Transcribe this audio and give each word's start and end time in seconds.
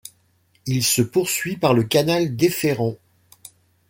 Il 0.65 0.83
se 0.83 1.03
poursuit 1.03 1.57
par 1.57 1.75
le 1.75 1.83
canal 1.83 2.35
déférent. 2.35 2.95